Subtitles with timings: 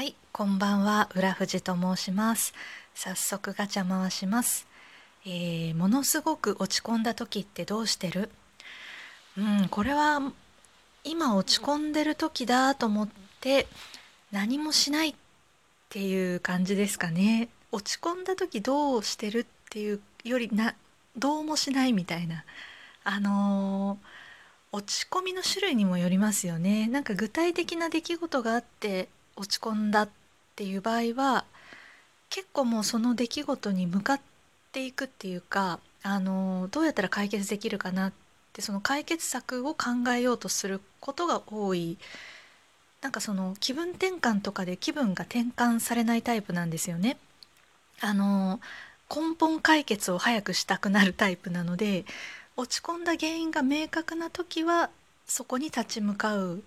[0.00, 2.54] はい、こんばんは、浦富と申します。
[2.94, 4.66] 早速ガチャ回します。
[5.26, 8.30] えーものすごく落ち込んだ時ってどうしてる？
[9.36, 10.32] うん、これは
[11.04, 13.08] 今落ち込んでる時だと思っ
[13.42, 13.66] て
[14.32, 15.14] 何もしないっ
[15.90, 17.50] ていう感じですかね。
[17.70, 20.74] 落ち込んだ時どうしてるっていうよりな
[21.18, 22.46] どうもしないみたいな。
[23.04, 24.06] あのー
[24.72, 26.86] 落ち込みの種類にもよりますよね。
[26.86, 29.10] なんか具体的な出来事があって
[29.40, 30.08] 落ち込んだっ
[30.54, 31.44] ていう場合は
[32.28, 34.20] 結構もうその出来事に向かっ
[34.72, 38.12] ていくっていうか、あのどうやったら解決できるかなっ
[38.52, 41.98] てその解決策を考えようとすることが多い。
[43.00, 47.16] なんかその気分転換とかで気分が転換されないタイプなんですよね。
[48.00, 48.60] あの
[49.14, 52.04] 根本解決を早くしたくなるタイプなので
[52.56, 54.90] 落ち込んだ原因が明確な時は
[55.26, 56.62] そこに立ち向かう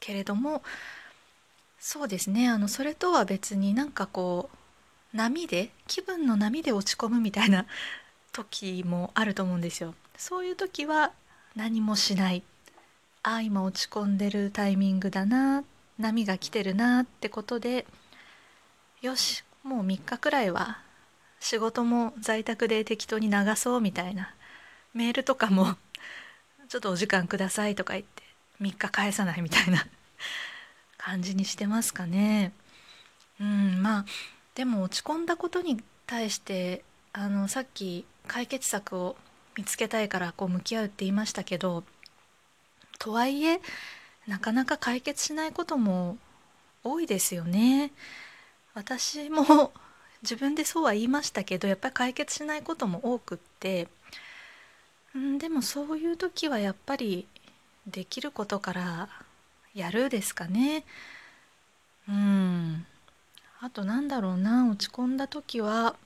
[0.00, 0.62] けれども
[1.78, 7.66] そうですねあのそれとは別になんかこう波で気分の波で落ち込むみたいな
[8.32, 9.94] 時もあると思うんですよ。
[10.16, 11.12] そういう時は
[11.54, 12.42] 何もしない
[13.22, 15.64] ああ今落ち込んでるタイミングだな
[15.98, 17.86] 波が来てるなってことで
[19.00, 20.78] よしもう3日くらいは
[21.40, 24.34] 仕事も在宅で適当に流そうみたいな
[24.94, 25.76] メールとかも
[26.68, 28.22] ちょっとお時間くださいとか言って
[28.60, 29.86] 3日返さないみたいな
[31.06, 32.52] 感じにしてますかね。
[33.40, 34.04] うんまあ
[34.56, 36.82] でも落ち込んだことに対して
[37.12, 39.14] あのさっき解決策を
[39.56, 41.84] 見つけたいからこう向き合うって言いましたけど
[42.98, 43.60] とはいえ
[44.26, 46.18] なかなか解決しないことも
[46.82, 47.92] 多いですよね。
[48.74, 49.72] 私も
[50.22, 53.86] 自分でそうは言いましたけどやっぱり解決しないことも多くって
[55.16, 57.28] んでもそういう時はやっぱり
[57.86, 59.25] できることから
[59.76, 60.84] やるですかね。
[62.08, 62.86] うん
[63.60, 65.96] あとなんだろうな落ち込んだ時は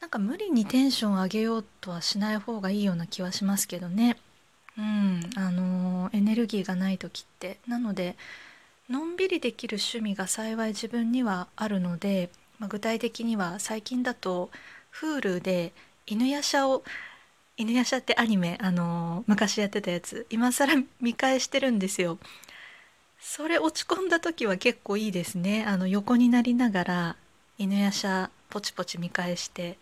[0.00, 4.16] なんか無理にテンション上げようとはしない方がいいような気はしますけどね。
[4.78, 8.16] うんあのエネルギーがない時ってなので
[8.88, 14.50] のんびりできる趣味が幸い自分にはあるので、まあ、具体的には最近だと
[14.94, 15.72] Hulu で
[16.06, 16.82] 犬夜叉を
[17.60, 22.18] 犬夜叉ってアニメあの昔やってたやつ今更見返してるんですよ。
[23.20, 25.66] それ落ち込んだ時は結構いいですね。
[25.66, 27.16] あの横になりながら
[27.58, 29.76] 犬夜叉ポチポチ見返して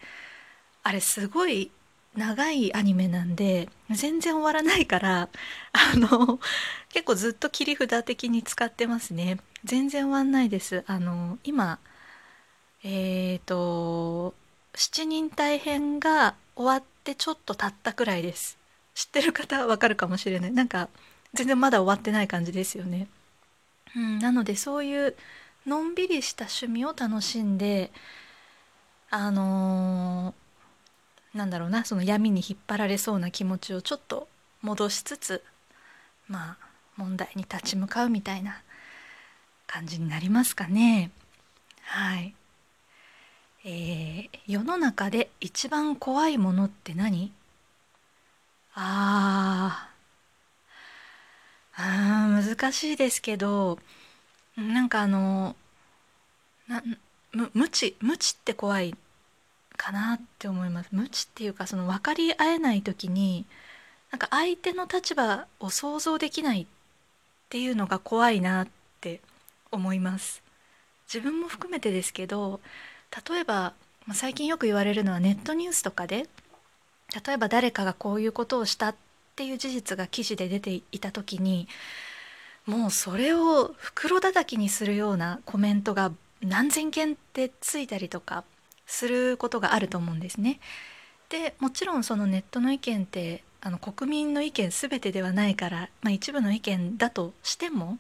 [0.83, 1.71] あれすごい
[2.17, 5.28] 長いアニメなんで全然終わらないから
[5.72, 6.41] あの
[6.88, 11.78] 結構ずっと切り札的に使ってますね全然終わんないですあの今
[12.83, 14.34] えっ、と
[14.75, 18.59] 七人大編が終わってちょっと経ったくらいです。
[18.95, 20.53] 知ってる方はわかるかもしれない。
[20.53, 20.89] なんか
[21.33, 23.09] 全然まだ終わってない感じですよね。
[23.97, 25.17] うんなのでそういう
[25.67, 27.91] のんびりした趣味を楽しんで
[29.11, 34.29] あのーなんだろうなその闇に引っ張られそうな気持ちをちょっと
[34.63, 35.43] 戻しつつ
[36.27, 38.63] まあ問題に立ち向かうみたいな
[39.67, 41.11] 感じになりますかね。
[41.83, 42.35] はい、
[43.65, 47.33] えー世の中で一番怖いものって何？
[48.75, 49.91] あ
[51.77, 53.79] あ難しいですけど
[54.57, 55.55] なんかあの
[56.67, 56.83] な
[57.33, 58.95] む無知無知って怖い
[59.77, 60.89] かなって思います。
[60.93, 63.45] 無知っていうかその分かり合えない時に
[64.11, 66.67] なんか相手の立場を想像できないっ
[67.51, 68.69] ていうのが怖いなっ
[69.01, 69.21] て
[69.71, 70.43] 思います。
[71.07, 72.61] 自分も含めてですけど
[73.29, 73.73] 例えば、
[74.15, 76.27] 最近よく言われるのはネットニュースとかで
[77.27, 78.95] 例えば誰かがこういうことをしたっ
[79.37, 81.69] ていう事実が記事で出ていた時に
[82.67, 88.45] もうそれを袋叩きにするようなコメントが何千件ってついたりとか
[88.87, 90.61] することがあると思うんですね。
[91.29, 97.99] でもちろんそのネットの意見ってあの国民の意見全てではないから、まあ、一部の意見だとしても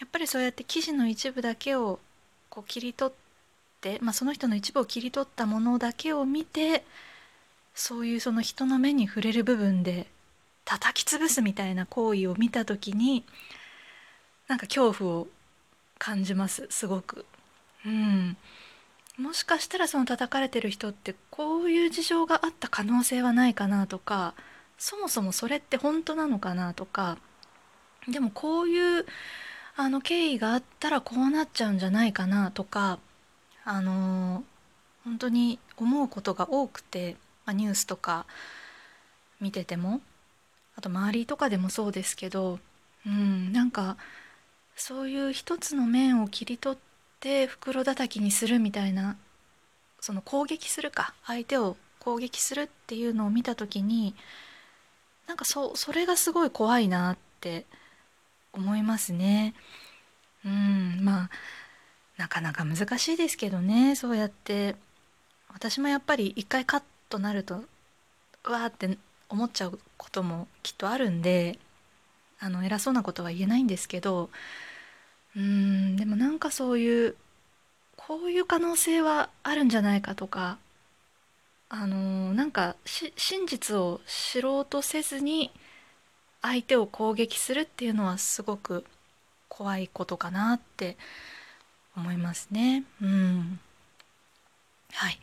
[0.00, 2.00] やっぱりそうやって記事の一部だけを
[2.48, 3.23] こう切り取って、
[4.00, 6.84] まあ、その人の一部を切り取ったものだけを見て
[7.74, 10.06] そういうその人の目に触れる部分で
[10.64, 13.24] 叩き潰すみたいな行為を見た時に
[14.48, 15.28] なんか恐怖を
[15.98, 17.24] 感じますすごく。
[17.86, 18.36] うん
[19.18, 24.34] もしかしたらその叩かれてる人ってこういう事情があった可能性はないかなとか
[24.76, 27.18] そもそもそれって本当なのかなとか
[28.08, 29.06] でもこういう
[29.76, 32.98] あの経緯があったらこうなっちゃうんじゃないかなとか
[33.64, 34.44] あの
[35.04, 37.16] 本当に思うことが多くて、
[37.46, 38.26] まあ、ニュースとか
[39.40, 40.00] 見てても
[40.76, 42.58] あと周りとかでもそうですけど、
[43.06, 43.96] うん、なんか
[44.76, 46.78] そういう一つの面を切り取っ
[47.20, 49.16] て袋叩きにするみたいな
[50.00, 54.14] その攻撃するか相手を攻撃するっていうのを見た時に
[55.26, 57.64] なんかそそれがすごい怖いなって
[58.52, 59.54] 思いますね。
[60.44, 61.30] うんまあ
[62.16, 64.76] なかなか難しいですけどねそうやって。
[65.54, 67.62] 私もやっぱり一回カッとなると
[68.44, 71.58] うわーって思っちゃうこともきっとあるんで
[72.40, 74.30] あの偉そうなことは言えないんですけど
[75.36, 77.14] うんでもなんかそういう
[77.96, 80.58] こういう可能性はあるんじゃないかとか
[81.68, 85.52] あのなんか真実を知ろうとせずに
[86.42, 88.84] 相手を攻撃するっていうのはすごく
[89.48, 90.96] 怖いことかなって
[91.96, 92.84] 思いますね。
[93.02, 93.58] うん。
[94.92, 95.18] はい。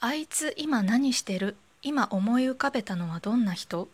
[0.00, 1.56] あいつ今何してる？
[1.82, 3.88] 今思い浮かべたのはどんな人？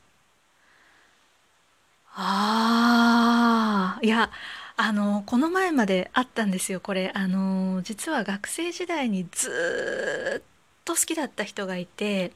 [2.20, 4.30] ああいや
[4.76, 10.42] あのこの前まであったんですよこれあの実は学生時代にずっ
[10.84, 12.32] と好きだった人がいて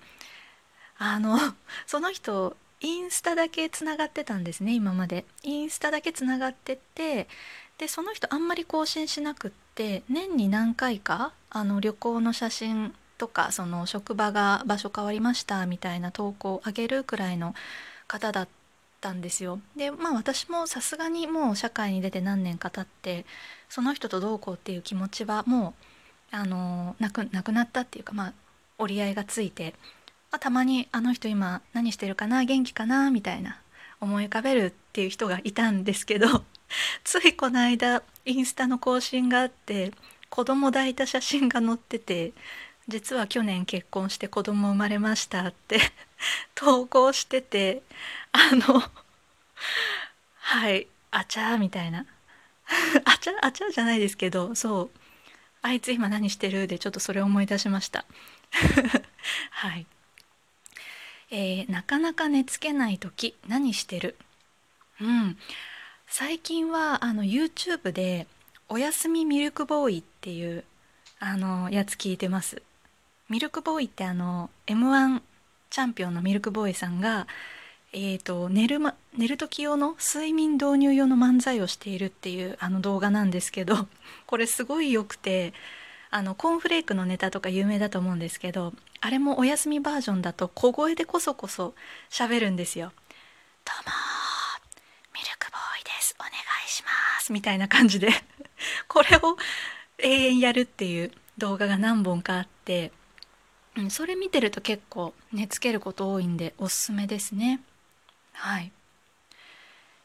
[0.98, 1.36] あの
[1.86, 7.28] その人インスタだけつながってたんですね今までインスタだけつながってて
[7.82, 17.56] でその人あんまり更新しなくって年に何回かあの旅行の写真とかその職場が場所変わりましたみたいな投稿を上げるくらいの
[18.06, 18.48] 方だっ
[19.00, 19.58] たんですよ。
[19.74, 23.26] でまあ私もさすがにもう社会に出て何年か経って
[23.68, 25.74] その人とどうこうっていう気持ちはも
[26.32, 28.32] うあのなくなくなったっていうかまあ
[28.78, 29.74] 折り合いがついて、
[30.30, 33.60] まあ、たまにあの人今何してるかな元気かなみたいな
[34.00, 36.44] 思い浮かべるっていう人がいたんですけど
[37.04, 39.92] ついこの間インスタの更新があって
[40.30, 42.32] 子供抱いた写真が載ってて
[42.88, 45.80] 実は去年結婚して子供生まれましたって
[46.54, 47.82] 投稿してて
[48.32, 48.82] あの
[50.36, 52.06] はいあちゃーみたいな。
[53.04, 54.98] あちゃあちゃじゃないですけどそう
[55.60, 58.04] あいつ今何してるでちょっとそれを思い出しました。
[59.50, 59.86] はい。
[61.30, 64.16] えー、なかなか寝つけない時何してる？
[65.00, 65.38] うん。
[66.14, 68.26] 最近はあの YouTube で
[68.68, 70.62] 「おやすみミルクボーイ」っていう
[71.18, 72.60] あのやつ聞いてます
[73.30, 75.22] ミルクボーイってあの m 1
[75.70, 77.26] チャンピオンのミルクボーイさんが、
[77.94, 83.88] えーと、寝る、ま、寝る時用の睡眠導入用の漫才をしているっていうあの動画なんですけど
[84.28, 85.54] これすごい良くて
[86.10, 91.74] あのコーンフレークのネタとか有名だと思うんですけどあれもお休みバージョンだと小声でこそこそ
[92.10, 92.92] 喋るんですよ。
[93.64, 93.92] どうも
[95.14, 96.82] ミルクボーイですお願いし
[97.22, 98.08] ますみたいな感じで。
[98.88, 99.36] これを
[99.98, 102.90] 永遠やるっていう動画が何本かあって。
[103.74, 107.60] うん、それ見てると結構寝つけること多いんでおすすめですね。
[108.32, 108.72] はい。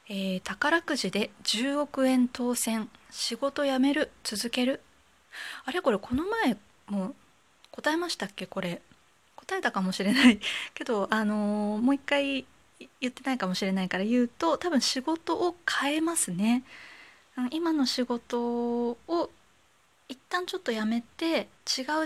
[0.09, 2.89] えー、宝くじで10億円当選。
[3.09, 4.11] 仕事辞める。
[4.23, 4.81] 続ける。
[5.65, 7.13] あれこれこの前も
[7.71, 8.45] 答えましたっけ？
[8.45, 8.81] これ。
[9.35, 10.39] 答えたかもしれない。
[10.73, 12.45] けどあのー、もう一回
[13.01, 16.63] 言ってないかもしれないから言うと多分仕事を変えますね。
[17.51, 19.29] 今の仕事を
[20.09, 21.47] 一旦ちょっとやめて違う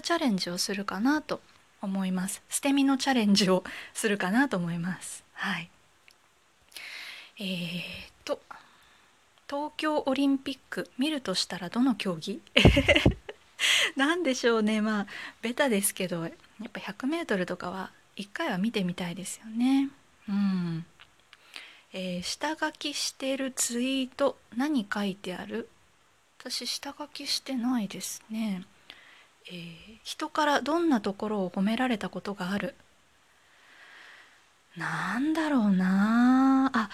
[0.01, 1.39] チャレンジをするかなと
[1.81, 2.41] 思います。
[2.49, 3.63] 捨て身のチャレンジを
[3.93, 5.23] するかなと思います。
[5.33, 5.69] はい。
[7.39, 7.81] えー、
[8.25, 8.39] と
[9.49, 12.41] 東京オリンピック見るとしたらどの競技？
[13.95, 14.81] なんでしょうね。
[14.81, 15.07] まあ
[15.41, 19.89] ベタですけどやっぱ 100m とかは一回は見てみたいですよね。
[20.27, 20.85] うん。
[21.93, 25.69] えー、下書きしてるツイート何書いてある？
[26.39, 28.63] 私下書きしてないですね。
[29.47, 32.75] えー、人からどんなところを褒められたことがある？
[34.77, 36.71] なんだろうな。
[36.73, 36.89] あ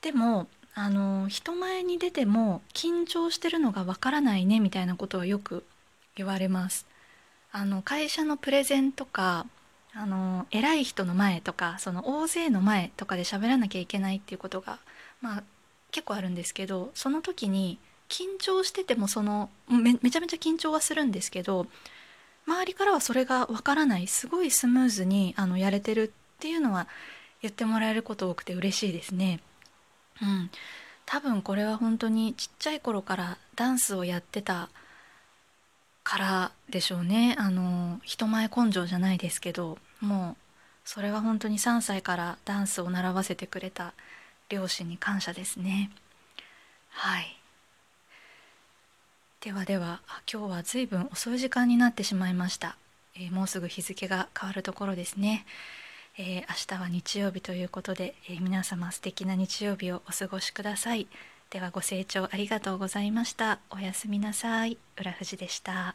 [0.00, 5.64] でもあの人前に出ても緊張してるのがわからないねみたいなことはよく
[6.16, 6.86] 言われます。
[7.52, 9.46] あの会社のプレゼンとか
[9.94, 14.78] あの偉い人の前とかその大勢の前とかで喋らなきゃいけないっていうことが
[15.20, 15.42] まあ
[15.90, 17.78] 結構あるんですけどその時に
[18.08, 21.66] 緊張しててもそのめめちゃめちゃ緊張はするんですけど
[22.46, 26.88] 周りからはそれがわからないすごいスムーズにあのやれてるっていうのは
[27.42, 29.40] 言ってもらえること多くて嬉しいですね。
[30.20, 30.50] うん、
[31.06, 34.70] 多分これは本当にちっちゃい頃からダンスをやってた
[36.08, 37.36] からでしょうね。
[37.38, 40.42] あの人前根性じゃないですけどもう
[40.82, 43.92] それは本当に3歳からダンスを習わせてくれた
[44.48, 45.90] 両親に感謝ですね。
[46.88, 47.36] はい。
[49.42, 50.00] ではでは
[50.32, 52.76] 今日は随分遅い時間になってしまいました、
[53.14, 55.46] えー、もうすぐ日付が変わるところですね、
[56.16, 61.06] えー、明日は日曜日ということで、えー、皆様素敵な日曜日をお過ごしください、
[61.50, 63.58] ではご清聴ありがとうございました。
[63.70, 64.76] おやすみなさい。
[64.98, 65.94] 浦富士でした。